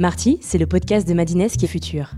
[0.00, 2.12] Marty, c'est le podcast de Madines qui est futur.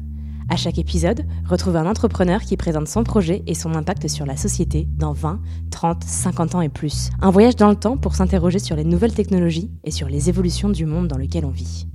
[0.49, 4.37] À chaque épisode, retrouve un entrepreneur qui présente son projet et son impact sur la
[4.37, 5.41] société dans 20,
[5.73, 7.11] 30, 50 ans et plus.
[7.21, 10.69] Un voyage dans le temps pour s'interroger sur les nouvelles technologies et sur les évolutions
[10.69, 11.89] du monde dans lequel on vit.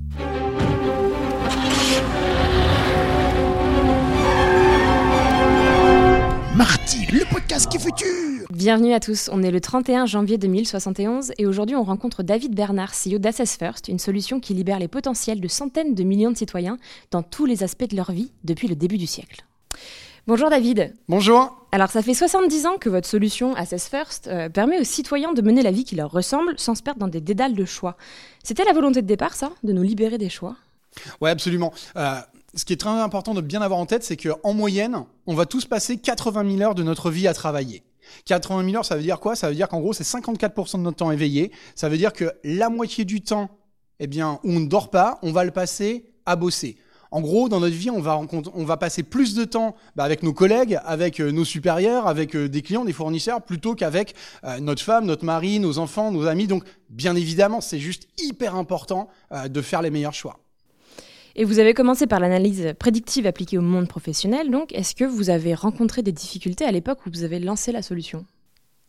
[6.58, 11.34] Marty, le podcast qui est futur Bienvenue à tous, on est le 31 janvier 2071
[11.38, 15.40] et aujourd'hui on rencontre David Bernard, CEO d'Assess First, une solution qui libère les potentiels
[15.40, 16.80] de centaines de millions de citoyens
[17.12, 19.46] dans tous les aspects de leur vie depuis le début du siècle.
[20.26, 20.96] Bonjour David.
[21.08, 21.64] Bonjour.
[21.72, 25.44] Alors ça fait 70 ans que votre solution Assess First euh, permet aux citoyens de
[25.44, 27.98] mener la vie qui leur ressemble sans se perdre dans des dédales de choix.
[28.44, 30.56] C'était la volonté de départ ça, de nous libérer des choix?
[31.22, 31.72] Ouais, absolument.
[31.98, 32.16] Euh,
[32.58, 35.46] ce qui est très important de bien avoir en tête, c'est qu'en moyenne, on va
[35.46, 37.84] tous passer 80 000 heures de notre vie à travailler.
[38.26, 39.36] 80 000 heures, ça veut dire quoi?
[39.36, 41.52] Ça veut dire qu'en gros, c'est 54% de notre temps éveillé.
[41.76, 43.50] Ça veut dire que la moitié du temps,
[44.00, 46.78] eh bien, où on ne dort pas, on va le passer à bosser.
[47.12, 48.20] En gros, dans notre vie, on va,
[48.54, 52.36] on va passer plus de temps bah, avec nos collègues, avec euh, nos supérieurs, avec
[52.36, 56.26] euh, des clients, des fournisseurs, plutôt qu'avec euh, notre femme, notre mari, nos enfants, nos
[56.26, 56.48] amis.
[56.48, 59.10] Donc, bien évidemment, c'est juste hyper important
[59.48, 60.40] de faire les meilleurs choix.
[61.40, 65.30] Et vous avez commencé par l'analyse prédictive appliquée au monde professionnel, donc est-ce que vous
[65.30, 68.26] avez rencontré des difficultés à l'époque où vous avez lancé la solution?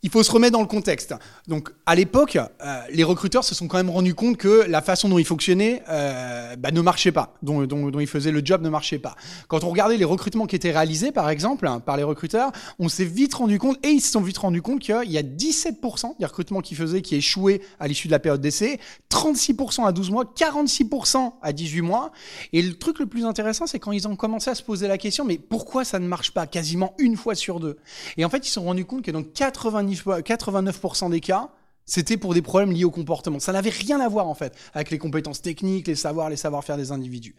[0.03, 1.15] Il faut se remettre dans le contexte.
[1.49, 5.09] Donc, à l'époque, euh, les recruteurs se sont quand même rendus compte que la façon
[5.09, 7.67] dont ils fonctionnaient euh, bah, ne marchait pas, dont,
[7.99, 9.17] ils faisaient le job ne marchait pas.
[9.49, 12.89] Quand on regardait les recrutements qui étaient réalisés, par exemple, hein, par les recruteurs, on
[12.89, 16.19] s'est vite rendu compte, et ils se sont vite rendus compte qu'il y a 17%
[16.19, 18.79] des recrutements qu'ils faisaient qui échouaient à l'issue de la période d'essai,
[19.11, 22.12] 36% à 12 mois, 46% à 18 mois.
[22.53, 24.99] Et le truc le plus intéressant, c'est quand ils ont commencé à se poser la
[24.99, 27.79] question, mais pourquoi ça ne marche pas quasiment une fois sur deux?
[28.17, 31.50] Et en fait, ils se sont rendus compte que dans 90 89% des cas,
[31.89, 33.41] c'était pour des problèmes liés au comportement.
[33.41, 36.77] Ça n'avait rien à voir en fait avec les compétences techniques, les savoirs, les savoir-faire
[36.77, 37.34] des individus.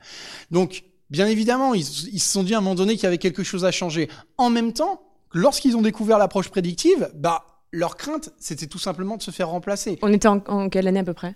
[0.49, 3.43] Donc, bien évidemment, ils, se sont dit à un moment donné qu'il y avait quelque
[3.43, 4.09] chose à changer.
[4.37, 9.21] En même temps, lorsqu'ils ont découvert l'approche prédictive, bah leur crainte, c'était tout simplement de
[9.21, 9.99] se faire remplacer.
[10.01, 11.35] On était en, quelle année à peu près?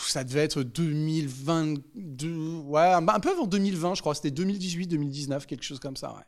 [0.00, 4.14] Ça devait être 2022, ouais, un peu avant 2020, je crois.
[4.14, 6.14] C'était 2018, 2019, quelque chose comme ça.
[6.14, 6.22] Ouais.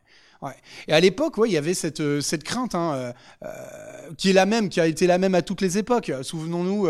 [0.87, 3.13] Et à l'époque, ouais, il y avait cette, euh, cette crainte, hein, euh,
[3.43, 6.11] euh, qui est la même, qui a été la même à toutes les époques.
[6.21, 6.87] Souvenons-nous,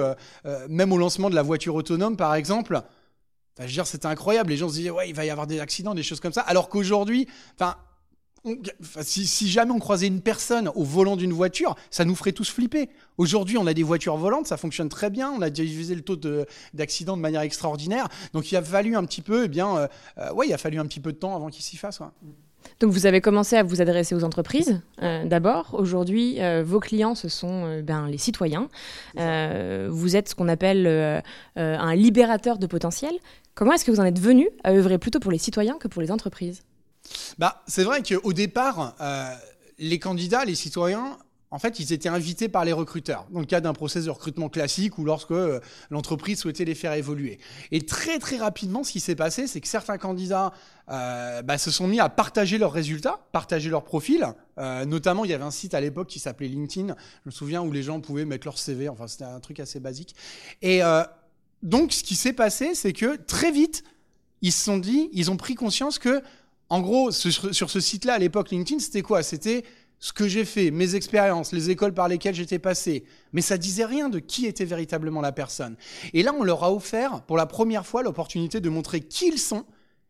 [0.70, 2.82] même au lancement de la voiture autonome, par exemple.
[3.60, 4.52] Je dire, c'était incroyable.
[4.52, 6.42] Les gens se disaient, ouais, il va y avoir des accidents, des choses comme ça.
[6.42, 7.28] Alors qu'aujourd'hui,
[7.60, 7.76] enfin,
[9.02, 12.90] si, jamais on croisait une personne au volant d'une voiture, ça nous ferait tous flipper.
[13.18, 16.16] Aujourd'hui, on a des voitures volantes, ça fonctionne très bien, on a divisé le taux
[16.74, 18.08] d'accidents de, manière extraordinaire.
[18.32, 19.90] Donc il a fallu un petit peu, eh bien,
[20.34, 22.00] ouais, il a fallu un petit peu de temps avant qu'il s'y fasse.
[22.80, 25.74] Donc vous avez commencé à vous adresser aux entreprises euh, d'abord.
[25.74, 28.70] Aujourd'hui, euh, vos clients, ce sont euh, ben, les citoyens.
[29.16, 31.24] Vous êtes ce qu'on appelle
[31.56, 33.12] un libérateur de potentiel.
[33.56, 36.02] Comment est-ce que vous en êtes venu à œuvrer plutôt pour les citoyens que pour
[36.02, 36.64] les entreprises?
[37.38, 38.96] Bah, C'est vrai qu'au départ,
[39.78, 41.18] les candidats, les citoyens
[41.52, 44.50] en fait, ils étaient invités par les recruteurs, dans le cadre d'un process de recrutement
[44.50, 47.40] classique ou lorsque euh, l'entreprise souhaitait les faire évoluer.
[47.72, 50.54] Et très très rapidement, ce qui s'est passé, c'est que certains candidats
[50.92, 54.26] euh, bah, se sont mis à partager leurs résultats, partager leurs profils.
[54.58, 57.62] Euh, notamment, il y avait un site à l'époque qui s'appelait LinkedIn, je me souviens,
[57.62, 60.16] où les gens pouvaient mettre leur CV, enfin c'était un truc assez basique.
[60.62, 61.04] Et euh,
[61.64, 63.84] donc, ce qui s'est passé, c'est que très vite,
[64.42, 66.22] ils se sont dit, ils ont pris conscience que,
[66.70, 69.24] en gros, sur, sur ce site-là, à l'époque, LinkedIn, c'était quoi?
[69.24, 69.66] C'était
[70.00, 73.86] ce que j'ai fait, mes expériences, les écoles par lesquelles j'étais passé, mais ça disait
[73.86, 75.76] rien de qui était véritablement la personne.
[76.14, 79.40] Et là, on leur a offert pour la première fois l'opportunité de montrer qui ils
[79.40, 79.66] sont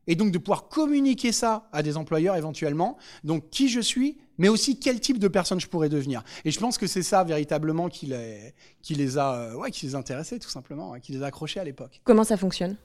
[0.07, 4.47] et donc de pouvoir communiquer ça à des employeurs éventuellement, donc qui je suis, mais
[4.47, 6.23] aussi quel type de personne je pourrais devenir.
[6.45, 9.85] Et je pense que c'est ça véritablement qui les, qui les a, euh, ouais, qui
[9.85, 12.01] les intéressés tout simplement, hein, qui les a accrochés à l'époque.
[12.03, 12.75] Comment ça fonctionne?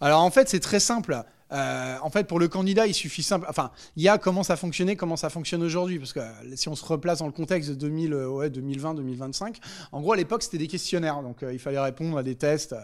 [0.00, 1.22] Alors en fait, c'est très simple.
[1.52, 3.46] Euh, en fait, pour le candidat, il suffit simple.
[3.48, 6.68] Enfin, il y a comment ça fonctionnait, comment ça fonctionne aujourd'hui, parce que euh, si
[6.68, 9.58] on se replace dans le contexte de 2000, euh, ouais, 2020, 2025,
[9.92, 12.74] en gros, à l'époque, c'était des questionnaires, donc il fallait répondre à des tests.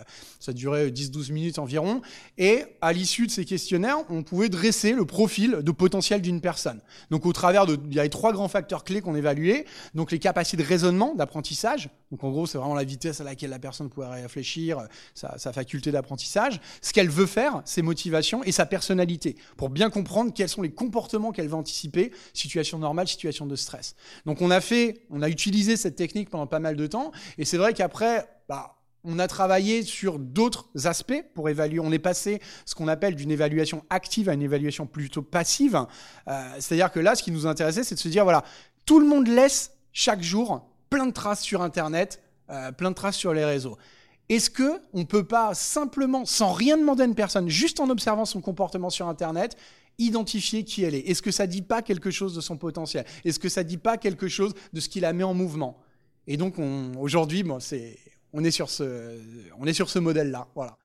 [0.40, 2.02] ça durait 10-12 minutes environ,
[2.36, 6.80] et à l'issue de ces questionnaires, on pouvait dresser le profil de potentiel d'une personne.
[7.10, 9.64] Donc, au travers de, il y avait trois grands facteurs clés qu'on évaluait.
[9.94, 11.90] Donc, les capacités de raisonnement, d'apprentissage.
[12.10, 15.90] Donc, en gros, c'est vraiment la vitesse à laquelle la personne pouvait réfléchir, sa, faculté
[15.90, 20.72] d'apprentissage, ce qu'elle veut faire, ses motivations sa personnalité, pour bien comprendre quels sont les
[20.72, 23.94] comportements qu'elle va anticiper, situation normale, situation de stress.
[24.26, 27.44] Donc on a fait, on a utilisé cette technique pendant pas mal de temps, et
[27.44, 28.74] c'est vrai qu'après, bah,
[29.04, 31.78] on a travaillé sur d'autres aspects pour évaluer.
[31.78, 35.86] On est passé ce qu'on appelle d'une évaluation active à une évaluation plutôt passive.
[36.26, 38.42] Euh, C'est-à-dire que là, ce qui nous intéressait, c'est de se dire, voilà,
[38.86, 42.20] tout le monde laisse chaque jour plein de traces sur Internet,
[42.50, 43.78] euh, plein de traces sur les réseaux.
[44.28, 48.24] Est-ce que on peut pas simplement, sans rien demander à une personne, juste en observant
[48.24, 49.56] son comportement sur Internet,
[49.98, 51.08] identifier qui elle est?
[51.08, 53.04] Est-ce que ça dit pas quelque chose de son potentiel?
[53.24, 55.78] Est-ce que ça dit pas quelque chose de ce qu'il a mis en mouvement?
[56.26, 56.56] Et donc
[56.98, 57.42] aujourd'hui,
[58.32, 59.18] on est sur ce,
[59.58, 60.76] on est sur ce modèle-là, voilà.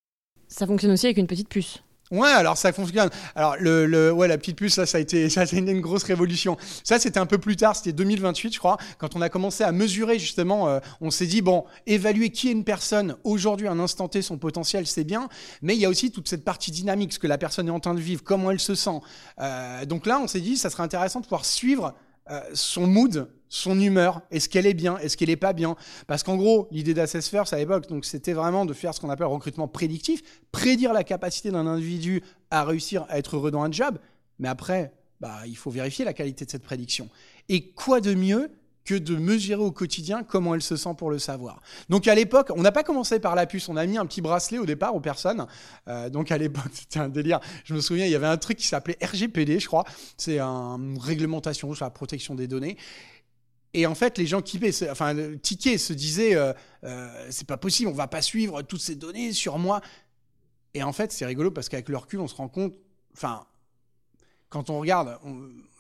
[0.48, 1.84] Ça fonctionne aussi avec une petite puce.
[2.11, 3.09] Ouais, alors ça fonctionne.
[3.35, 5.81] Alors le, le ouais, la petite puce, ça, ça a été, ça a été une
[5.81, 6.57] grosse révolution.
[6.83, 9.71] Ça, c'était un peu plus tard, c'était 2028, je crois, quand on a commencé à
[9.71, 10.67] mesurer justement.
[10.67, 14.38] Euh, on s'est dit bon, évaluer qui est une personne aujourd'hui, un instant T, son
[14.38, 15.29] potentiel, c'est bien,
[15.61, 17.79] mais il y a aussi toute cette partie dynamique, ce que la personne est en
[17.79, 19.00] train de vivre, comment elle se sent.
[19.39, 21.94] Euh, donc là, on s'est dit, ça serait intéressant de pouvoir suivre
[22.30, 25.75] euh, son mood, son humeur, est-ce qu'elle est bien, est-ce qu'elle est pas bien?
[26.08, 29.28] Parce qu'en gros, l'idée d'Assess à l'époque, donc c'était vraiment de faire ce qu'on appelle
[29.28, 30.22] recrutement prédictif,
[30.52, 34.00] prédire la capacité d'un individu à réussir à être heureux dans un job,
[34.40, 37.10] mais après, bah, il faut vérifier la qualité de cette prédiction.
[37.50, 38.50] Et quoi de mieux
[38.85, 41.62] que de mesurer au quotidien comment elle se sent pour le savoir.
[41.89, 44.21] Donc à l'époque, on n'a pas commencé par la puce, on a mis un petit
[44.21, 45.45] bracelet au départ aux personnes.
[45.88, 47.39] Euh, donc à l'époque, c'était un délire.
[47.63, 49.85] Je me souviens, il y avait un truc qui s'appelait RGPD, je crois.
[50.18, 52.77] C'est une réglementation sur la protection des données.
[53.74, 54.59] Et en fait, les gens qui
[54.89, 56.53] enfin, tickets se disaient, euh,
[56.83, 59.81] euh, c'est pas possible, on va pas suivre toutes ces données sur moi.
[60.75, 62.75] Et en fait, c'est rigolo parce qu'avec le recul, on se rend compte,
[63.15, 63.45] enfin,
[64.53, 65.17] quand on regarde,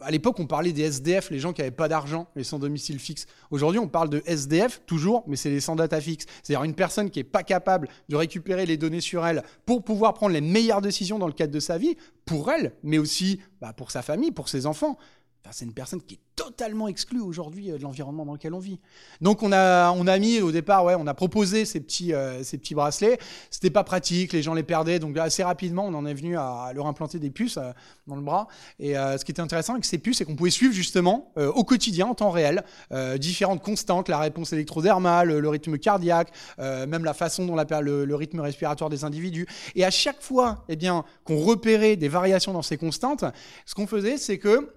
[0.01, 2.97] à l'époque, on parlait des SDF, les gens qui n'avaient pas d'argent, les sans domicile
[2.97, 3.27] fixe.
[3.51, 6.25] Aujourd'hui, on parle de SDF, toujours, mais c'est les sans data fixe.
[6.41, 10.15] C'est-à-dire une personne qui n'est pas capable de récupérer les données sur elle pour pouvoir
[10.15, 13.73] prendre les meilleures décisions dans le cadre de sa vie, pour elle, mais aussi bah,
[13.73, 14.97] pour sa famille, pour ses enfants
[15.51, 18.79] c'est une personne qui est totalement exclue aujourd'hui euh, de l'environnement dans lequel on vit.
[19.21, 22.43] Donc on a, on a mis au départ, ouais, on a proposé ces petits, euh,
[22.43, 23.19] ces petits bracelets.
[23.51, 26.71] C'était pas pratique, les gens les perdaient, donc assez rapidement on en est venu à
[26.73, 27.71] leur implanter des puces euh,
[28.07, 28.47] dans le bras.
[28.79, 32.07] Et ce qui était intéressant avec ces puces, c'est qu'on pouvait suivre justement au quotidien,
[32.07, 32.63] en temps réel,
[33.17, 38.15] différentes constantes, la réponse électrodermale, le rythme cardiaque, même la façon dont la, le, le,
[38.15, 39.47] rythme respiratoire des individus.
[39.75, 43.23] Et à chaque fois, eh bien, qu'on repérait des variations dans ces constantes,
[43.65, 44.69] ce qu'on faisait, c'est que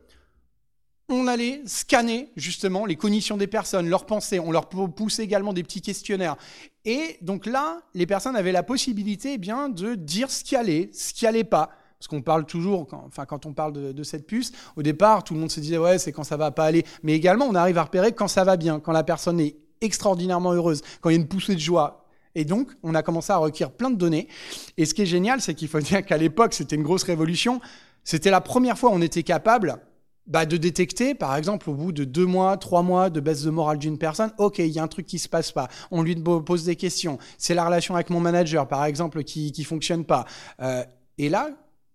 [1.08, 5.62] on allait scanner justement les cognitions des personnes, leurs pensées, on leur poussait également des
[5.62, 6.36] petits questionnaires.
[6.84, 10.90] Et donc là, les personnes avaient la possibilité eh bien, de dire ce qui allait,
[10.92, 11.70] ce qui allait pas.
[11.98, 15.34] Parce qu'on parle toujours, quand, enfin quand on parle de, cette puce, au départ, tout
[15.34, 16.84] le monde se disait ouais, c'est quand ça va pas aller.
[17.02, 20.52] Mais également, on arrive à repérer quand ça va bien, quand la personne est extraordinairement
[20.52, 22.04] heureuse, quand il y a une poussée de joie.
[22.34, 24.28] Et donc, on a commencé à recueillir plein de données.
[24.76, 27.60] Et ce qui est génial, c'est qu'il faut dire qu'à l'époque, c'était une grosse révolution.
[28.04, 29.80] C'était la première fois où on était capable
[30.26, 33.50] bah, de détecter, par exemple, au bout de deux mois, trois mois de baisse de
[33.50, 35.68] morale d'une personne, ok, il y a un truc qui se passe pas.
[35.90, 37.18] On lui pose des questions.
[37.38, 40.24] C'est la relation avec mon manager, par exemple, qui qui fonctionne pas.
[40.60, 40.84] Euh,
[41.18, 41.50] et là,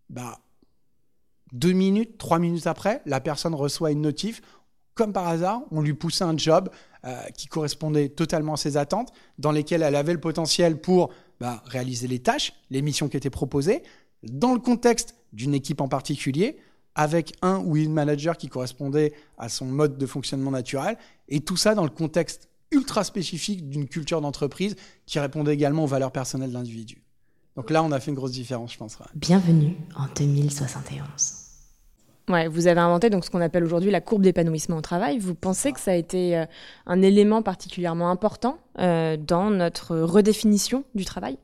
[0.10, 0.39] bah,
[1.51, 4.42] deux minutes, trois minutes après, la personne reçoit une notif.
[4.94, 6.69] Comme par hasard, on lui poussait un job
[7.06, 11.63] euh, qui correspondait totalement à ses attentes, dans lesquelles elle avait le potentiel pour bah,
[11.66, 13.84] réaliser les tâches, les missions qui étaient proposées,
[14.24, 16.57] dans le contexte d'une équipe en particulier,
[16.96, 20.98] avec un ou une manager qui correspondait à son mode de fonctionnement naturel,
[21.30, 25.88] et tout ça dans le contexte ultra spécifique d'une culture d'entreprise qui répondait également aux
[25.88, 27.04] valeurs personnelles de l'individu.
[27.56, 28.98] Donc là, on a fait une grosse différence, je pense.
[29.14, 31.42] Bienvenue en 2071.
[32.30, 35.20] Ouais, vous avez inventé donc ce qu'on appelle aujourd'hui la courbe d'épanouissement au travail.
[35.20, 36.46] Vous pensez que ça a été euh,
[36.86, 41.38] un élément particulièrement important euh, dans notre redéfinition du travail?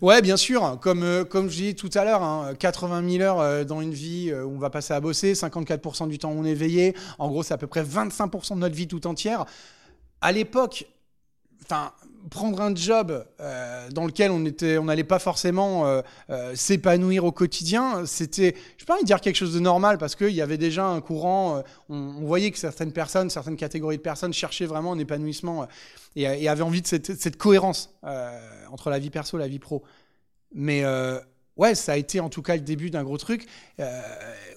[0.00, 0.78] Ouais, bien sûr.
[0.80, 3.92] Comme, euh, comme je disais tout à l'heure, hein, 80 000 heures euh, dans une
[3.92, 6.94] vie euh, où on va passer à bosser, 54% du temps on est veillé.
[7.18, 9.44] En gros, c'est à peu près 25% de notre vie tout entière.
[10.20, 10.86] À l'époque,
[12.28, 17.24] prendre un job euh, dans lequel on était, on n'allait pas forcément euh, euh, s'épanouir
[17.24, 20.58] au quotidien, c'était, je peux pas dire quelque chose de normal parce qu'il y avait
[20.58, 21.62] déjà un courant.
[21.88, 25.66] On, voyait que certaines personnes, certaines catégories de personnes cherchaient vraiment un épanouissement
[26.16, 27.94] et, et, avaient envie de cette, cette cohérence
[28.70, 29.82] entre la vie perso et la vie pro.
[30.52, 30.84] Mais
[31.60, 33.46] ouais, ça a été en tout cas le début d'un gros truc.
[33.78, 34.00] Euh,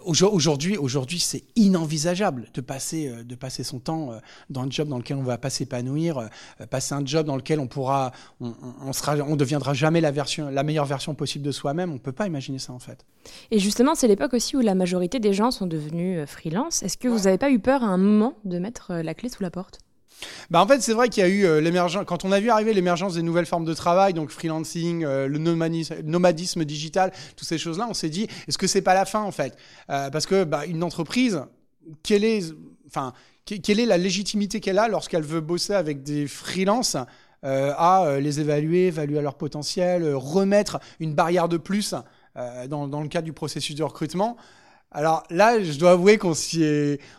[0.03, 4.19] aujourd'hui, aujourd'hui, c'est inenvisageable de passer, euh, de passer son temps euh,
[4.49, 6.29] dans un job dans lequel on va pas s'épanouir,
[6.69, 10.49] passer un job dans lequel on pourra, on, on, sera, on deviendra jamais la version,
[10.49, 11.91] la meilleure version possible de soi-même.
[11.91, 13.05] On peut pas imaginer ça en fait.
[13.51, 16.83] Et justement, c'est l'époque aussi où la majorité des gens sont devenus freelance.
[16.83, 19.43] Est-ce que vous n'avez pas eu peur à un moment de mettre la clé sous
[19.43, 19.79] la porte?
[20.49, 22.49] Bah en fait, c'est vrai qu'il y a eu euh, l'émergence, quand on a vu
[22.49, 27.57] arriver l'émergence des nouvelles formes de travail, donc freelancing, euh, le nomadisme, digital, toutes ces
[27.57, 29.57] choses-là, on s'est dit, est-ce que c'est pas la fin en fait?
[29.89, 31.43] Euh, Parce que bah, une entreprise,
[32.03, 32.53] quelle est,
[32.87, 33.13] enfin,
[33.45, 36.97] quelle est la légitimité qu'elle a lorsqu'elle veut bosser avec des freelances
[37.45, 41.93] à les évaluer, évaluer leur potentiel, remettre une barrière de plus
[42.69, 44.37] dans, dans le cadre du processus de recrutement?
[44.93, 46.63] Alors là, je dois avouer qu'on s'y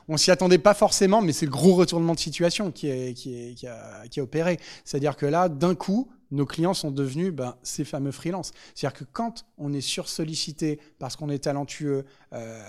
[0.08, 3.34] on s'y attendait pas forcément, mais c'est le gros retournement de situation qui est, qui
[3.36, 4.60] est, qui a, qui a opéré.
[4.84, 8.52] C'est-à-dire que là, d'un coup, nos clients sont devenus ben, ces fameux freelances.
[8.74, 12.62] C'est-à-dire que quand on est sursollicité parce qu'on est talentueux, euh,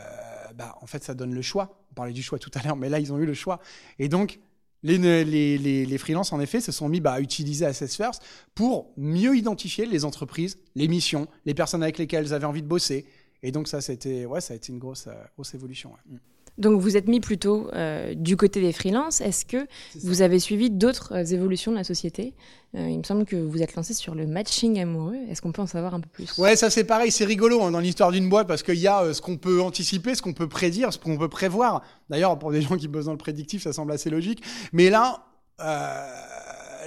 [0.56, 1.78] ben, en fait, ça donne le choix.
[1.92, 3.60] On parlait du choix tout à l'heure, mais là, ils ont eu le choix.
[4.00, 4.40] Et donc,
[4.84, 8.22] les, les, les, les freelances, en effet, se sont mis bah, à utiliser Assess First
[8.54, 12.68] pour mieux identifier les entreprises, les missions, les personnes avec lesquelles ils avaient envie de
[12.68, 13.06] bosser.
[13.46, 15.92] Et donc, ça, c'était, ouais, ça a été une grosse, euh, grosse évolution.
[15.92, 16.20] Ouais.
[16.58, 19.20] Donc vous êtes mis plutôt euh, du côté des freelances.
[19.20, 19.68] Est-ce que
[20.02, 22.34] vous avez suivi d'autres euh, évolutions de la société?
[22.76, 25.18] Euh, Il me semble que vous êtes lancé sur le matching amoureux.
[25.30, 26.38] Est-ce qu'on peut en savoir un peu plus?
[26.38, 29.14] Ouais, ça c'est pareil, c'est rigolo hein, dans l'histoire d'une boîte parce qu'il y a
[29.14, 31.82] ce qu'on peut anticiper, ce qu'on peut prédire, ce qu'on peut prévoir.
[32.10, 34.42] D'ailleurs, pour des gens qui bossent dans le prédictif, ça semble assez logique.
[34.72, 35.26] Mais là,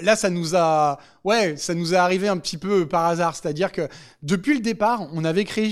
[0.02, 3.34] là, ça nous a, ouais, ça nous est arrivé un petit peu par hasard.
[3.34, 3.88] C'est-à-dire que
[4.22, 5.70] depuis le départ, on avait créé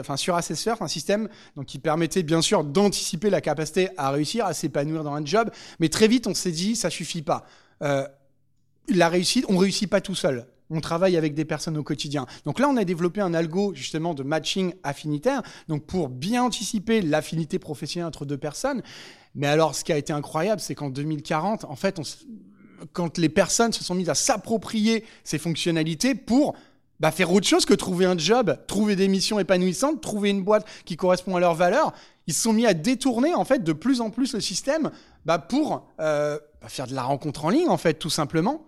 [0.00, 4.46] enfin, sur Assessor un système donc, qui permettait bien sûr d'anticiper la capacité à réussir,
[4.46, 5.50] à s'épanouir dans un job.
[5.80, 7.44] Mais très vite, on s'est dit, ça suffit pas.
[7.82, 8.06] Euh,
[8.88, 10.46] la réussite, on réussit pas tout seul.
[10.70, 12.26] On travaille avec des personnes au quotidien.
[12.44, 17.00] Donc là, on a développé un algo justement de matching affinitaire, donc pour bien anticiper
[17.00, 18.82] l'affinité professionnelle entre deux personnes.
[19.34, 22.02] Mais alors, ce qui a été incroyable, c'est qu'en 2040, en fait, on,
[22.92, 26.54] quand les personnes se sont mises à s'approprier ces fonctionnalités pour
[27.00, 30.66] bah, faire autre chose que trouver un job, trouver des missions épanouissantes, trouver une boîte
[30.84, 31.92] qui correspond à leurs valeurs.
[32.26, 34.90] Ils se sont mis à détourner en fait de plus en plus le système
[35.24, 38.64] bah, pour euh, bah, faire de la rencontre en ligne en fait tout simplement.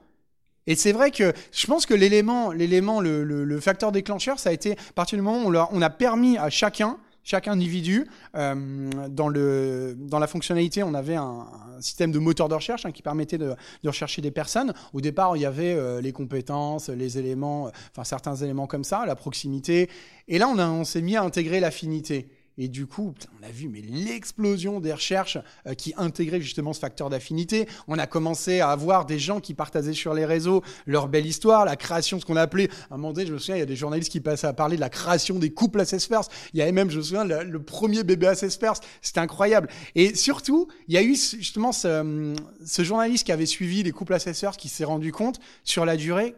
[0.67, 4.53] Et c'est vrai que je pense que l'élément, l'élément, le, le, facteur déclencheur, ça a
[4.53, 8.07] été à partir du moment où on a permis à chacun chaque individu.
[8.35, 11.47] Euh, dans, le, dans la fonctionnalité, on avait un,
[11.81, 14.75] système de moteur de recherche hein, qui permettait de, rechercher des personnes.
[14.93, 18.85] Au départ, il y avait euh, les compétences, les éléments, euh, enfin certains éléments comme
[18.85, 19.89] ça, la proximité.
[20.29, 22.29] Et là, on s'est mis à intégrer l'affinité.
[22.59, 26.81] Et du coup, on a vu mais l'explosion des recherches euh, qui intégraient justement ce
[26.81, 27.67] facteur d'affinité.
[27.89, 31.65] On a commencé à avoir des gens qui partageaient sur les réseaux leur belle histoire,
[31.65, 33.67] la création, ce qu'on appelait, à un moment donné, je me souviens, il y a
[33.67, 36.31] des journalistes qui passaient à parler de la création des couples Assess First.
[36.53, 38.85] Il y avait même, je me souviens, le, premier bébé Assess First.
[39.01, 39.69] C'était incroyable.
[39.95, 44.15] Et surtout, il y a eu justement ce, ce journaliste qui avait suivi les couples
[44.15, 46.35] Assess First qui s'est rendu compte sur la durée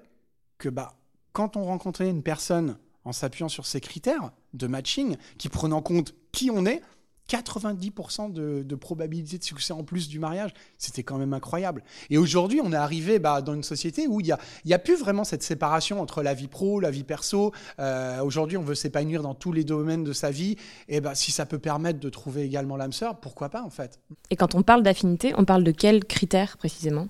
[0.59, 0.95] que bah,
[1.33, 5.83] quand on rencontrait une personne en s'appuyant sur ces critères de matching qui prennent en
[5.83, 6.83] compte qui on est,
[7.29, 11.83] 90% de, probabilité de succès en plus du mariage, c'était quand même incroyable.
[12.11, 14.79] Et aujourd'hui, on est arrivé bah, dans une société où il n'y a, y a
[14.79, 17.53] plus vraiment cette séparation entre la vie pro, la vie perso.
[17.79, 20.57] Euh, aujourd'hui, on veut s'épanouir dans tous les domaines de sa vie.
[20.89, 24.01] Et bah, si ça peut permettre de trouver également l'âme sœur, pourquoi pas en fait?
[24.31, 27.09] Et quand on parle d'affinité, on parle de quels critères précisément?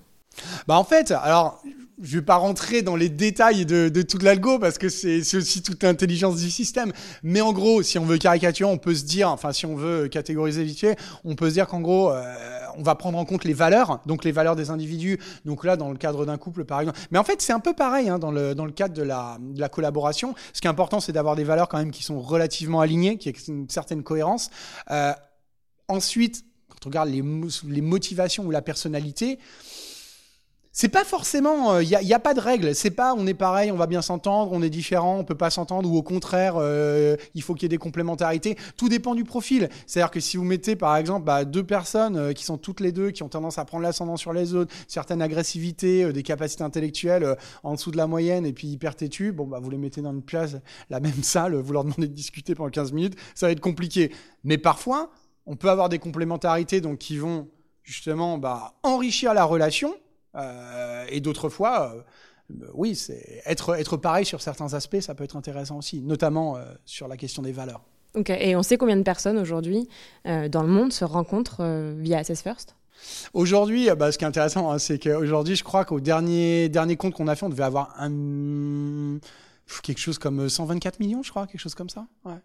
[0.67, 1.61] Bah en fait, alors
[2.01, 5.83] je vais pas rentrer dans les détails de, de l'algo parce que c'est aussi toute
[5.83, 6.91] l'intelligence du système.
[7.21, 10.07] Mais en gros, si on veut caricaturer, on peut se dire, enfin si on veut
[10.07, 12.23] catégoriser vite fait, on peut se dire qu'en gros, euh,
[12.77, 15.19] on va prendre en compte les valeurs, donc les valeurs des individus.
[15.45, 16.99] Donc là, dans le cadre d'un couple, par exemple.
[17.11, 19.37] Mais en fait, c'est un peu pareil hein, dans, le, dans le cadre de la,
[19.39, 20.33] de la collaboration.
[20.53, 23.29] Ce qui est important, c'est d'avoir des valeurs quand même qui sont relativement alignées, qui
[23.29, 24.49] aient une certaine cohérence.
[24.91, 25.13] Euh,
[25.87, 27.23] ensuite, quand on regarde les,
[27.67, 29.37] les motivations ou la personnalité,
[30.75, 32.73] c'est pas forcément, il euh, n'y a, a, pas de règle.
[32.73, 35.51] C'est pas, on est pareil, on va bien s'entendre, on est différent, on peut pas
[35.51, 38.57] s'entendre, ou au contraire, euh, il faut qu'il y ait des complémentarités.
[38.75, 39.69] Tout dépend du profil.
[39.85, 42.91] C'est-à-dire que si vous mettez, par exemple, bah, deux personnes euh, qui sont toutes les
[42.91, 47.37] deux, qui ont tendance à prendre l'ascendant sur les autres, certaines agressivités, des capacités intellectuelles
[47.61, 50.11] en dessous de la moyenne, et puis hyper têtues, bon, bah, vous les mettez dans
[50.11, 50.55] une pièce,
[50.89, 54.11] la même salle, vous leur demandez de discuter pendant 15 minutes, ça va être compliqué.
[54.43, 55.11] Mais parfois,
[55.45, 57.47] on peut avoir des complémentarités donc qui vont
[57.83, 59.93] justement bah, enrichir la relation
[60.35, 65.23] euh, et d'autres fois, euh, oui, c'est être, être pareil sur certains aspects, ça peut
[65.23, 67.81] être intéressant aussi, notamment euh, sur la question des valeurs.
[68.15, 69.89] Ok, et on sait combien de personnes aujourd'hui
[70.23, 71.63] dans le monde se rencontrent
[71.97, 72.75] via Assess First?
[73.33, 77.15] Aujourd'hui, bah, ce qui est intéressant, hein, c'est qu'aujourd'hui, je crois qu'au dernier, dernier compte
[77.15, 79.17] qu'on a fait, on devait avoir un,
[79.81, 82.05] quelque chose comme 124 millions, je crois, quelque chose comme ça.
[82.23, 82.37] Ouais.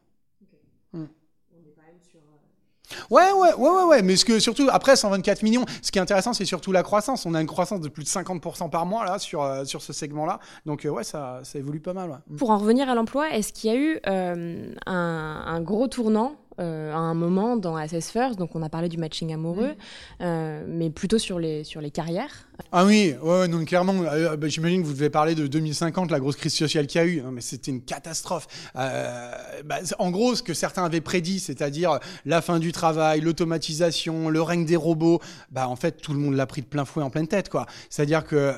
[3.10, 6.02] Ouais, ouais, ouais, ouais, ouais, mais ce que surtout après 124 millions, ce qui est
[6.02, 7.26] intéressant, c'est surtout la croissance.
[7.26, 9.92] On a une croissance de plus de 50% par mois là sur euh, sur ce
[9.92, 12.20] segment-là, donc euh, ouais, ça, ça évolue pas mal.
[12.36, 16.92] Pour en revenir à l'emploi, est-ce qu'il y a eu euh, un, gros tournant euh,
[16.92, 19.74] à un moment dans Assess First, donc on a parlé du matching amoureux,
[20.20, 22.48] euh, mais plutôt sur les, sur les carrières.
[22.72, 26.18] Ah oui, ouais, non, clairement, euh, bah, j'imagine que vous devez parler de 2050, la
[26.18, 28.48] grosse crise sociale qu'il y a eu, mais c'était une catastrophe.
[28.74, 34.42] Bah, en gros, ce que certains avaient prédit, c'est-à-dire la fin du travail, l'automatisation, le
[34.42, 37.10] règne des robots, bah, en fait, tout le monde l'a pris de plein fouet en
[37.10, 37.48] pleine tête.
[37.48, 37.66] quoi.
[37.88, 38.54] C'est-à-dire que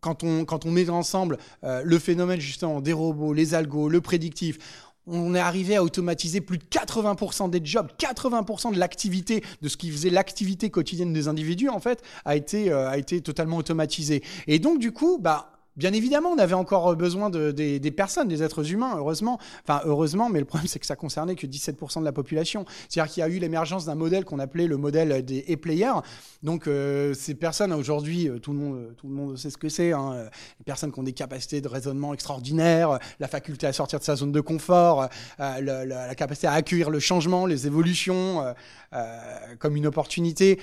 [0.00, 4.58] quand on, quand on met ensemble le phénomène justement des robots, les algos, le prédictif,
[5.06, 9.76] on est arrivé à automatiser plus de 80% des jobs, 80% de l'activité, de ce
[9.76, 14.22] qui faisait l'activité quotidienne des individus, en fait, a été, euh, totalement automatisé.
[14.46, 18.42] Et donc, du coup, bah, Bien évidemment, on avait encore besoin de, des, personnes, des
[18.42, 19.38] êtres humains, heureusement.
[19.66, 22.66] Enfin, heureusement, mais le problème, c'est que ça concernait que 17% de la population.
[22.88, 26.00] C'est-à-dire qu'il y a eu l'émergence d'un modèle qu'on appelait le modèle des e-players.
[26.42, 29.68] Donc, euh, ces personnes, aujourd'hui, euh, tout, le monde, tout le monde sait ce que
[29.68, 29.92] c'est.
[29.92, 33.98] Hein, euh, les personnes qui ont des capacités de raisonnement extraordinaires, la faculté à sortir
[33.98, 35.08] de sa zone de confort,
[35.40, 38.54] euh, la, capacité à accueillir le changement, les évolutions
[38.92, 40.60] euh, comme une opportunité.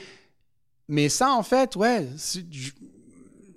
[0.88, 2.08] Mais ça, en fait, ouais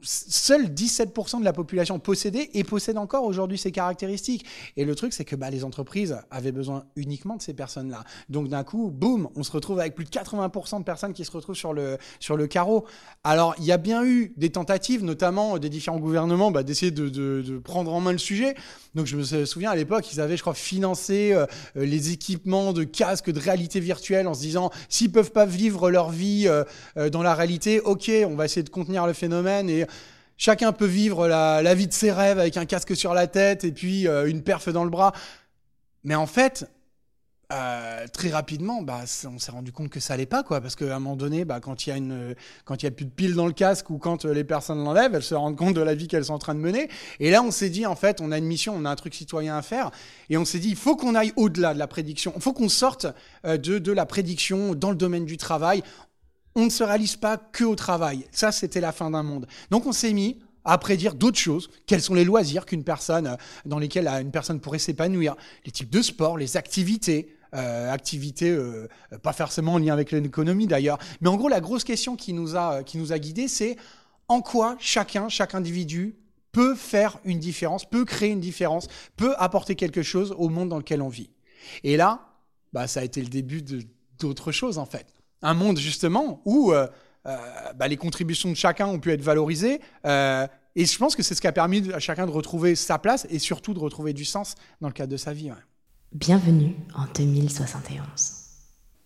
[0.03, 4.45] seuls 17% de la population possédait et possède encore aujourd'hui ces caractéristiques.
[4.77, 8.05] Et le truc, c'est que bah, les entreprises avaient besoin uniquement de ces personnes-là.
[8.29, 11.31] Donc d'un coup, boum, on se retrouve avec plus de 80% de personnes qui se
[11.31, 12.85] retrouvent sur le, carreau.
[13.25, 17.09] Alors, il y a bien eu des tentatives, notamment des différents gouvernements, bah, d'essayer de,
[17.09, 18.55] de, prendre en main le sujet.
[18.95, 22.85] Donc je me souviens à l'époque, ils avaient, je crois, financé euh, les équipements de
[22.85, 26.65] casques de réalité virtuelle en se disant, s'ils peuvent pas vivre leur vie euh,
[26.97, 29.71] euh, dans la réalité, ok, on va essayer de contenir le phénomène
[30.37, 33.73] Chacun peut vivre la, vie de ses rêves avec un casque sur la tête et
[33.73, 35.13] puis euh, une perf dans le bras.
[36.05, 36.67] Mais en fait,
[37.53, 40.97] euh, très rapidement, bah, on s'est rendu compte que ça allait pas, quoi, parce qu'à
[40.97, 43.91] un moment donné, bah, quand il y a a plus de piles dans le casque
[43.91, 46.35] ou quand euh, les personnes l'enlèvent, elles se rendent compte de la vie qu'elles sont
[46.35, 46.89] en train de mener.
[47.21, 49.15] Et là, on s'est dit, en fait, on a une mission, on a un truc
[49.15, 49.91] citoyen à faire,
[50.31, 52.71] et on s'est dit, il faut qu'on aille au-delà de la prédiction, il faut qu'on
[52.71, 53.07] sorte
[53.45, 55.83] de la prédiction dans le domaine du travail
[56.55, 58.27] on ne se réalise pas que au travail.
[58.31, 59.47] Ça, c'était la fin d'un monde.
[59.71, 61.71] Donc on s'est mis à prédire d'autres choses.
[61.87, 65.73] Quels sont les loisirs qu'une personne, euh, dans lesquels euh, une personne pourrait s'épanouir, les
[65.73, 67.37] types de sport, les activités.
[67.55, 68.89] Euh, activités euh,
[69.23, 70.99] pas forcément en lien avec l'économie d'ailleurs.
[71.21, 73.77] Mais en gros, la grosse question qui nous a, qui nous a guidés, c'est
[74.29, 76.17] en quoi chacun, chaque individu
[76.53, 80.79] peut faire une différence, peut créer une différence, peut apporter quelque chose au monde dans
[80.79, 81.29] lequel on vit.
[81.85, 82.27] Et là,
[82.73, 83.63] bah, ça a été le début
[84.19, 86.87] d'autres choses en fait un monde justement où euh,
[87.27, 87.37] euh,
[87.77, 89.81] bah, les contributions de chacun ont pu être valorisées.
[90.07, 92.99] Euh, et je pense que c'est ce qui a permis à chacun de retrouver sa
[92.99, 95.51] place et surtout de retrouver du sens dans le cadre de sa vie.
[95.51, 95.57] Ouais.
[96.13, 98.43] Bienvenue en 2071.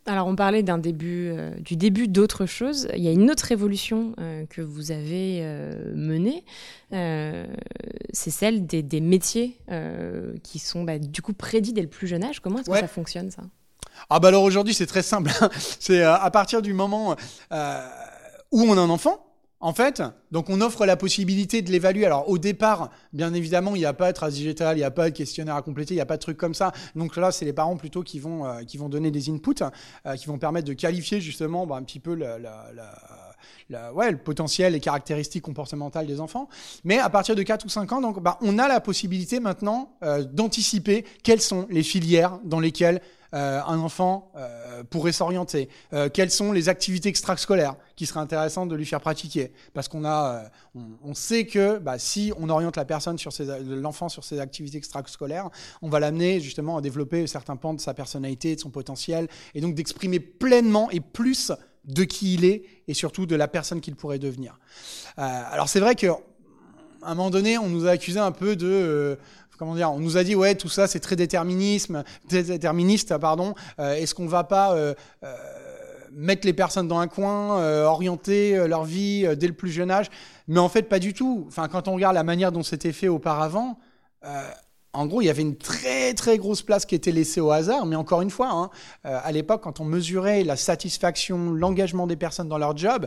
[0.07, 2.88] Alors on parlait d'un début, euh, du début d'autre chose.
[2.94, 6.44] Il y a une autre révolution euh, que vous avez euh, menée,
[8.12, 9.59] c'est celle des, des métiers
[10.42, 12.40] qui sont bah, du coup prédits dès le plus jeune âge.
[12.40, 12.81] Comment est-ce ouais.
[12.81, 13.42] que ça fonctionne ça?
[14.11, 15.30] Ah bah alors aujourd'hui c'est très simple.
[15.80, 17.16] c'est euh, à partir du moment
[17.52, 17.88] euh,
[18.52, 19.22] où on a un enfant,
[19.59, 22.04] en fait, donc on offre la possibilité de l'évaluer.
[22.04, 24.90] Alors au départ, bien évidemment, il n'y a pas de trace digitale, il n'y a
[24.90, 26.72] pas de questionnaire à compléter, il n'y a pas de truc comme ça.
[26.94, 29.62] Donc là, c'est les parents plutôt qui vont, euh, qui vont donner des inputs,
[30.16, 32.12] qui vont permettre de qualifier justement bah, un petit peu
[33.70, 36.48] ouais, le potentiel et caractéristiques comportementales des enfants.
[36.85, 39.96] Mais à partir de 4 ou 5 ans, donc, bah, on a la possibilité maintenant
[40.32, 43.00] d'anticiper quelles sont les filières dans lesquelles
[43.35, 48.69] euh, un enfant euh, pourrait s'orienter euh, Quelles sont les activités extrascolaires qui seraient intéressantes
[48.69, 49.53] de lui faire pratiquer?
[49.75, 53.33] Parce qu'on a, euh, on, on, sait que bah, si on oriente la personne sur
[53.33, 55.51] ses, l'enfant sur ses activités extrascolaires,
[55.83, 59.61] on va l'amener justement à développer certains pans de sa personnalité, de son potentiel, et
[59.61, 61.53] donc d'exprimer pleinement et plus
[61.85, 64.59] de qui il est et surtout de la personne qu'il pourrait devenir.
[65.19, 66.09] Euh, alors c'est vrai que
[67.03, 69.17] à un moment donné, on nous a accusé un peu de euh,
[69.57, 73.55] comment dire, on nous a dit ouais tout ça c'est très déterminisme, déterministe pardon.
[73.79, 75.35] Euh, Est-ce qu'on va pas euh, euh,
[76.12, 80.07] mettre les personnes dans un coin, orienter leur vie dès le plus jeune âge?
[80.49, 81.45] Mais en fait pas du tout.
[81.49, 83.79] Enfin quand on regarde la manière dont c'était fait auparavant.
[84.92, 87.85] En gros, il y avait une très très grosse place qui était laissée au hasard,
[87.85, 88.71] mais encore une fois, hein,
[89.05, 93.07] à l'époque, quand on mesurait la satisfaction, l'engagement des personnes dans leur job,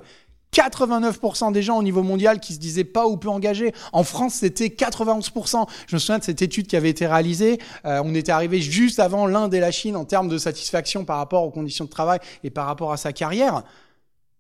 [0.54, 3.74] 89% des gens au niveau mondial qui se disaient pas ou peu engagés.
[3.94, 5.68] En France, c'était 91%.
[5.88, 7.60] Je me souviens de cette étude qui avait été réalisée.
[7.86, 11.18] Euh, on était arrivé juste avant l'Inde et la Chine en termes de satisfaction par
[11.18, 13.64] rapport aux conditions de travail et par rapport à sa carrière.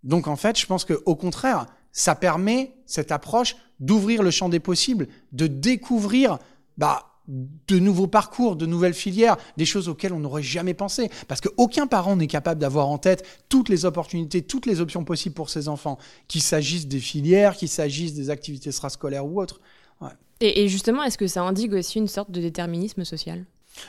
[0.04, 4.50] Donc en fait, je pense que au contraire, ça permet cette approche d'ouvrir le champ
[4.50, 6.38] des possibles, de découvrir
[6.78, 11.10] bah de nouveaux parcours, de nouvelles filières, des choses auxquelles on n'aurait jamais pensé.
[11.28, 15.36] Parce qu'aucun parent n'est capable d'avoir en tête toutes les opportunités, toutes les options possibles
[15.36, 19.62] pour ses enfants, qu'il s'agisse des filières, qu'il s'agisse des activités extrascolaires ou autres.
[20.02, 20.10] Ouais.
[20.42, 23.46] Et, et, justement, est-ce que ça indique aussi une sorte de déterminisme social?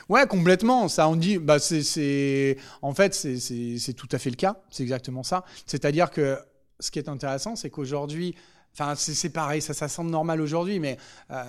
[0.09, 0.89] Ouais, complètement.
[0.89, 4.57] Ça on dit, bah c'est, en fait, c'est tout à fait le cas.
[4.71, 5.45] C'est exactement ça.
[5.67, 6.39] C'est-à-dire que
[6.79, 8.35] ce qui est intéressant, c'est qu'aujourd'hui,
[8.75, 10.97] Enfin, c'est pareil, ça, semble normal aujourd'hui, mais
[11.31, 11.45] euh,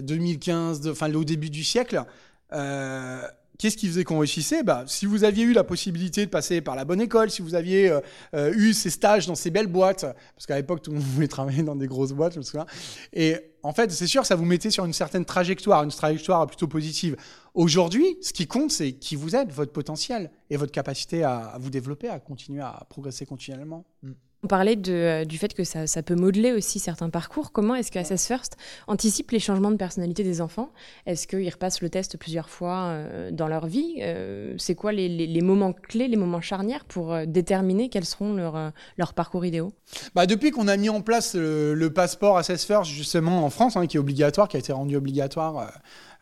[0.00, 2.02] 2015, enfin au début du siècle,
[2.52, 3.22] euh,
[3.58, 4.62] qu'est-ce qui faisait qu'on réussissait?
[4.62, 7.54] Bah, Si vous aviez eu la possibilité de passer par la bonne école, si vous
[7.54, 7.90] aviez
[8.34, 10.04] euh, eu ces stages dans ces belles boîtes,
[10.34, 12.66] parce qu'à l'époque, tout le monde voulait travailler dans des grosses boîtes, je me souviens,
[13.12, 16.66] et en fait, c'est sûr, ça vous mettait sur une certaine trajectoire, une trajectoire plutôt
[16.66, 17.16] positive.
[17.54, 21.70] Aujourd'hui, ce qui compte, c'est qui vous êtes, votre potentiel et votre capacité à, vous
[21.70, 23.84] développer, à continuer à progresser continuellement.
[24.02, 24.12] Mm.
[24.44, 27.52] On parlait de, du fait que ça, ça, peut modeler aussi certains parcours.
[27.52, 28.56] Comment est-ce que Assess First
[28.88, 30.70] anticipe les changements de personnalité des enfants?
[31.06, 33.98] Est-ce qu'ils repassent le test plusieurs fois euh, dans leur vie?
[34.00, 38.04] Euh, C'est quoi les, les, les, moments clés, les moments charnières pour euh, déterminer quels
[38.04, 39.72] seront leurs leur parcours idéaux?
[40.14, 43.76] Bah, Depuis qu'on a mis en place le, le, passeport Assess First, justement en France,
[43.76, 45.70] hein, qui est obligatoire, qui a été rendu obligatoire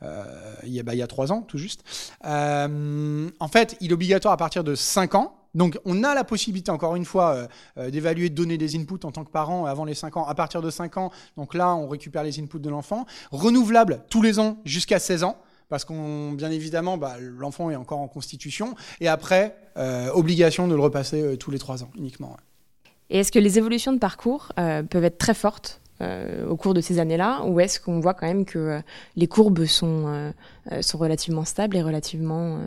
[0.03, 0.25] euh,
[0.65, 1.83] il, y a, bah, il y a trois ans, tout juste.
[2.25, 5.37] Euh, en fait, il est obligatoire à partir de 5 ans.
[5.55, 9.11] Donc, on a la possibilité, encore une fois, euh, d'évaluer, de donner des inputs en
[9.11, 10.27] tant que parent avant les 5 ans.
[10.27, 13.07] À partir de 5 ans, donc là, on récupère les inputs de l'enfant.
[13.33, 15.37] Renouvelable tous les ans jusqu'à 16 ans
[15.69, 20.75] parce qu'on, bien évidemment, bah, l'enfant est encore en constitution, et après, euh, obligation de
[20.75, 22.31] le repasser euh, tous les trois ans uniquement.
[22.31, 22.91] Ouais.
[23.11, 26.73] Et est-ce que les évolutions de parcours euh, peuvent être très fortes euh, au cours
[26.73, 28.81] de ces années-là, ou est-ce qu'on voit quand même que euh,
[29.17, 30.33] les courbes sont, euh,
[30.81, 32.59] sont relativement stables et relativement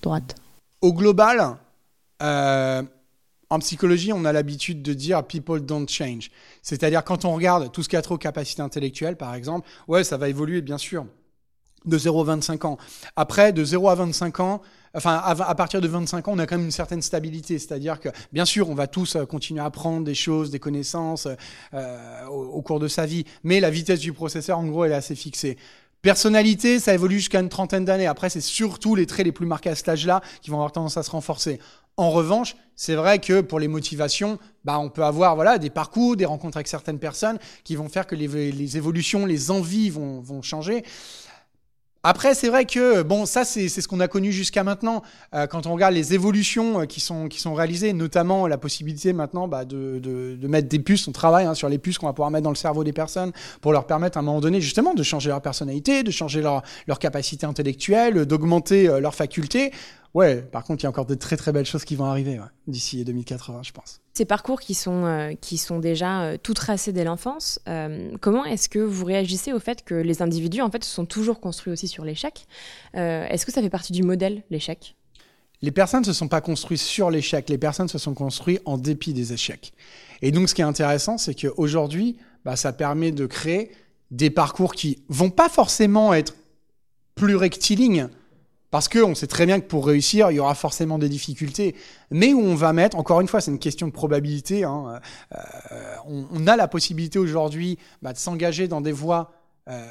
[0.00, 0.36] droites?
[0.80, 1.56] Au global,
[2.22, 6.30] en psychologie, on a l'habitude de dire people don't change.
[6.62, 10.16] C'est-à-dire quand on regarde tout ce qui a trop capacité intellectuelle, par exemple, ouais, ça
[10.16, 11.06] va évoluer, bien sûr,
[11.84, 12.78] de 0 à 25 ans.
[13.16, 14.62] Après, de 0 à 25 ans,
[14.94, 17.58] enfin, à, partir de 25 ans, on a quand même une certaine stabilité.
[17.58, 21.28] C'est-à-dire que, bien sûr, on va tous euh, continuer à apprendre des choses, des connaissances
[21.74, 24.96] euh, au, cours de sa vie, mais la vitesse du processeur, en gros, elle est
[24.96, 25.56] assez fixée.
[26.02, 28.08] Personnalité, ça évolue jusqu'à une trentaine d'années.
[28.08, 30.96] Après, c'est surtout les traits les plus marqués à cet âge-là qui vont avoir tendance
[30.96, 31.60] à se renforcer.
[31.96, 36.16] En revanche, c'est vrai que pour les motivations, bah, on peut avoir voilà des parcours,
[36.16, 40.84] des rencontres avec certaines personnes qui vont faire que les, évolutions, les envies vont, changer.
[42.02, 45.02] Après, c'est vrai que bon, ça c'est ce qu'on a connu jusqu'à maintenant.
[45.34, 49.64] Euh, quand on regarde les évolutions euh, qui sont réalisées, notamment la possibilité maintenant bah,
[49.64, 52.50] de, mettre des puces, on travaille hein, sur les puces qu'on va pouvoir mettre dans
[52.50, 55.42] le cerveau des personnes pour leur permettre à un moment donné justement de changer leur
[55.42, 59.70] personnalité, de changer leur leur capacité intellectuelle, d'augmenter euh, leurs facultés.
[60.14, 62.38] Ouais, par contre, il y a encore de très très belles choses qui vont arriver
[62.38, 64.00] ouais, d'ici 2080, je pense.
[64.12, 68.44] Ces parcours qui sont, euh, qui sont déjà euh, tout tracés dès l'enfance, euh, comment
[68.44, 71.72] est-ce que vous réagissez au fait que les individus en fait, se sont toujours construits
[71.72, 72.46] aussi sur l'échec?
[72.92, 74.96] Est-ce que ça fait partie du modèle, l'échec?
[75.62, 78.76] Les personnes ne se sont pas construites sur l'échec, les personnes se sont construites en
[78.76, 79.72] dépit des échecs.
[80.20, 83.70] Et donc ce qui est intéressant, c'est qu'aujourd'hui, bah, ça permet de créer
[84.10, 86.34] des parcours qui vont pas forcément être
[87.14, 88.08] plus rectilignes,
[88.72, 91.76] parce qu'on sait très bien que pour réussir, il y aura forcément des difficultés,
[92.10, 94.98] mais où on va mettre, encore une fois, c'est une question de probabilité, hein,
[95.34, 95.36] euh,
[96.06, 99.30] on, on, a la possibilité aujourd'hui bah, de s'engager dans des voies
[99.68, 99.86] euh,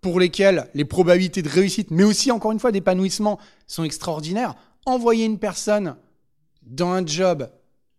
[0.00, 4.54] pour lesquelles les probabilités de réussite, mais aussi, encore une fois, d'épanouissement sont extraordinaires.
[4.86, 5.96] Envoyer une personne
[6.62, 7.50] dans un job,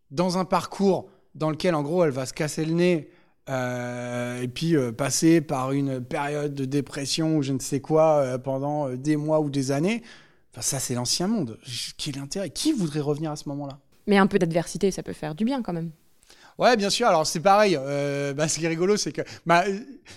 [0.10, 3.12] dans un parcours dans lequel, en gros, elle va se casser le nez,
[3.50, 8.18] euh, et puis euh, passer par une période de dépression ou je ne sais quoi
[8.18, 10.04] euh, pendant des mois ou des années,
[10.52, 11.58] enfin, ça c'est l'ancien monde.
[11.98, 12.50] Quel intérêt?
[12.50, 13.80] Qui voudrait revenir à ce moment-là?
[14.06, 15.92] Mais un peu d'adversité, ça peut faire du bien quand même.
[16.58, 17.08] Ouais, bien sûr.
[17.08, 17.78] Alors c'est pareil.
[17.80, 19.64] Euh, bah, ce qui est rigolo, c'est que, bah,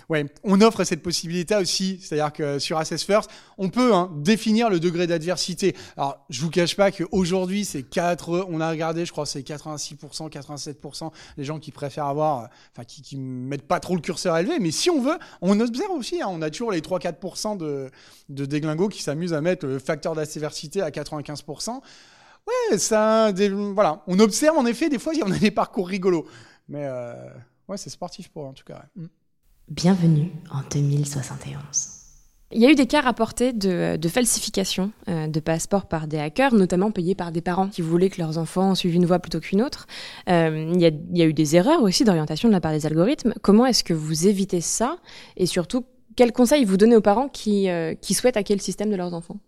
[0.09, 2.01] ouais, on offre cette possibilité aussi.
[2.03, 5.77] C'est-à-dire que sur Assess First, on peut hein, définir le degré d'adversité.
[5.99, 10.31] Alors, je vous cache pas qu'aujourd'hui, c'est 4, on a regardé, je crois, c'est 86%,
[10.31, 14.59] 87% les gens qui préfèrent avoir, enfin, qui, qui mettent pas trop le curseur élevé.
[14.61, 16.23] Mais si on veut, on observe aussi.
[16.23, 17.91] Hein, on a toujours les 3-4% de,
[18.31, 21.81] de déglingos qui s'amusent à mettre le facteur d'adversité à 95%.
[22.71, 24.03] Ouais, ça, des, voilà.
[24.07, 26.27] On observe en effet, des fois, on a des parcours rigolos.
[26.69, 27.15] Mais euh,
[27.69, 28.85] ouais, c'est sportif pour eux, en tout cas.
[28.97, 29.07] Ouais.
[29.69, 31.65] Bienvenue en 2071.
[32.53, 36.19] Il y a eu des cas rapportés de, de falsification euh, de passeports par des
[36.19, 39.39] hackers, notamment payés par des parents qui voulaient que leurs enfants suivent une voie plutôt
[39.39, 39.87] qu'une autre.
[40.29, 42.73] Euh, il, y a, il y a eu des erreurs aussi d'orientation de la part
[42.73, 43.35] des algorithmes.
[43.43, 44.97] Comment est-ce que vous évitez ça?
[45.37, 45.85] Et surtout,
[46.17, 49.15] quels conseils vous donnez aux parents qui, euh, qui souhaitent hacker le système de leurs
[49.15, 49.39] enfants?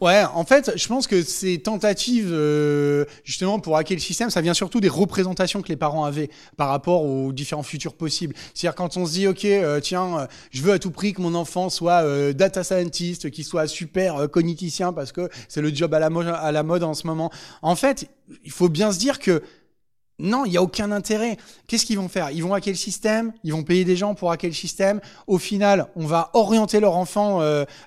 [0.00, 4.40] Ouais, en fait, je pense que ces tentatives, euh, justement, pour hacker le système, ça
[4.40, 8.34] vient surtout des représentations que les parents avaient par rapport aux différents futurs possibles.
[8.52, 11.22] C'est-à-dire quand on se dit, ok, euh, tiens, euh, je veux à tout prix que
[11.22, 15.74] mon enfant soit euh, data scientist, qu'il soit super euh, cogniticien parce que c'est le
[15.74, 17.30] job à la, mode, à la mode en ce moment.
[17.62, 18.08] En fait,
[18.44, 19.42] il faut bien se dire que
[20.18, 21.38] non, il n'y a aucun intérêt.
[21.66, 22.30] Qu'est-ce qu'ils vont faire?
[22.30, 25.00] Ils vont hacker le système, ils vont payer des gens pour hacker le système.
[25.26, 27.40] Au final, on va orienter leur enfant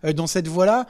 [0.04, 0.88] dans cette voie-là.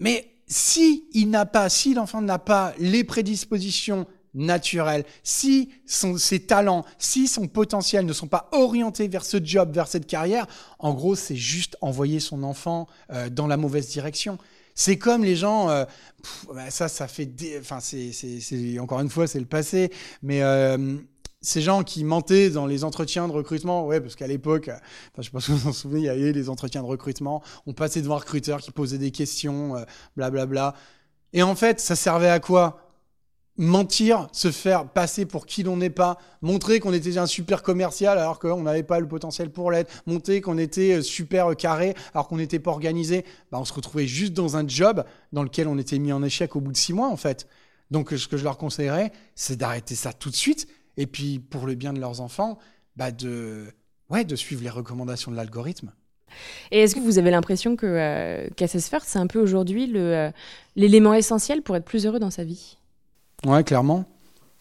[0.00, 6.40] Mais si il n'a pas, si l'enfant n'a pas les prédispositions naturelles, si son, ses
[6.40, 10.46] talents, si son potentiel ne sont pas orientés vers ce job, vers cette carrière,
[10.78, 14.38] en gros, c'est juste envoyer son enfant euh, dans la mauvaise direction.
[14.74, 15.84] C'est comme les gens, euh,
[16.22, 19.90] pff, ça, ça fait, des, enfin, c'est, c'est, encore une fois, c'est le passé,
[20.22, 20.96] mais euh,
[21.42, 25.22] ces gens qui mentaient dans les entretiens de recrutement, ouais, parce qu'à l'époque, enfin, je
[25.22, 27.72] sais pas si vous vous en souvenez, il y avait les entretiens de recrutement, on
[27.72, 29.74] passait devant un recruteur qui posait des questions,
[30.16, 30.68] blablabla.
[30.68, 30.72] Euh.
[31.32, 32.78] Et en fait, ça servait à quoi?
[33.58, 38.16] Mentir, se faire passer pour qui l'on n'est pas, montrer qu'on était un super commercial
[38.16, 42.28] alors qu'on n'avait pas le potentiel pour l'être, montrer qu'on était euh, super carré alors
[42.28, 45.76] qu'on n'était pas organisé, bah, on se retrouvait juste dans un job dans lequel on
[45.76, 47.46] était mis en échec au bout de six mois en fait.
[47.90, 51.66] Donc ce que je leur conseillerais, c'est d'arrêter ça tout de suite et puis pour
[51.66, 52.58] le bien de leurs enfants,
[52.96, 53.66] bah, de,
[54.10, 55.92] ouais, de suivre les recommandations de l'algorithme.
[56.70, 60.30] Et est-ce que vous avez l'impression que euh, First, c'est un peu aujourd'hui euh,
[60.76, 62.78] l'élément essentiel pour être plus heureux dans sa vie?
[63.44, 64.04] Ouais, clairement.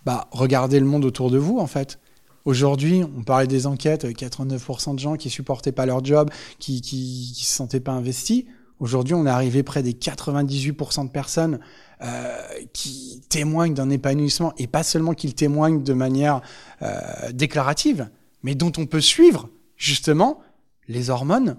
[0.05, 1.99] Bah, regardez le monde autour de vous, en fait.
[2.43, 7.31] Aujourd'hui, on parlait des enquêtes, 89% de gens qui supportaient pas leur job, qui, qui,
[7.35, 8.45] qui se sentaient pas investis.
[8.81, 11.59] Aujourd'hui, on est arrivé près des 98% de personnes
[12.01, 12.35] euh,
[12.73, 16.41] qui témoignent d'un épanouissement, et pas seulement qu'ils témoignent de manière
[16.81, 18.09] euh, déclarative,
[18.41, 20.39] mais dont on peut suivre justement
[20.87, 21.57] les hormones,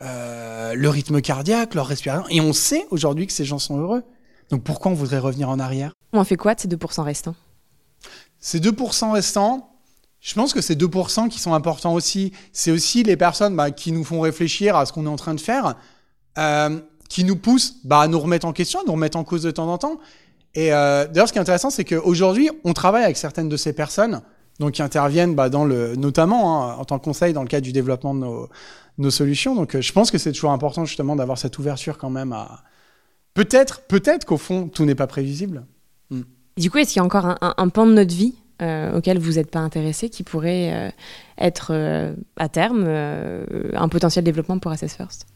[0.00, 4.02] euh, le rythme cardiaque, leur respiration, et on sait aujourd'hui que ces gens sont heureux.
[4.48, 5.92] Donc pourquoi on voudrait revenir en arrière?
[6.14, 7.36] On fait quoi de ces 2% restants?
[8.38, 9.76] Ces 2% restants,
[10.20, 13.92] je pense que ces 2% qui sont importants aussi, c'est aussi les personnes bah, qui
[13.92, 15.76] nous font réfléchir à ce qu'on est en train de faire,
[16.38, 19.42] euh, qui nous poussent bah, à nous remettre en question, à nous remettre en cause
[19.42, 19.98] de temps en temps.
[20.54, 23.72] Et euh, d'ailleurs, ce qui est intéressant, c'est qu'aujourd'hui, on travaille avec certaines de ces
[23.72, 24.22] personnes,
[24.58, 28.14] donc qui interviennent bah, notamment hein, en tant que conseil dans le cadre du développement
[28.14, 28.48] de
[28.98, 29.54] nos, solutions.
[29.54, 32.62] Donc, euh, je pense que c'est toujours important justement d'avoir cette ouverture quand même à,
[33.34, 35.64] Peut-être, peut-être qu'au fond, tout n'est pas prévisible.
[36.10, 36.22] Hmm.
[36.56, 38.34] Du coup, est-ce qu'il y a encore un, pan de notre vie
[38.94, 40.94] auquel vous n'êtes pas intéressé qui pourrait
[41.36, 41.74] être
[42.36, 45.26] à terme un potentiel développement pour Assess First?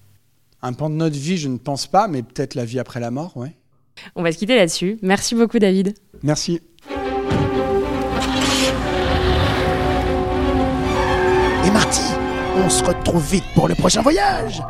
[0.61, 3.13] Un pan de notre vie, je ne pense pas, mais peut-être la vie après la
[3.13, 3.49] mort, oui.
[4.17, 4.99] On va se quitter là-dessus.
[5.03, 5.95] Merci beaucoup, David.
[6.23, 6.61] Merci.
[11.65, 12.03] Et Marty,
[12.57, 14.63] on se retrouve vite pour le prochain voyage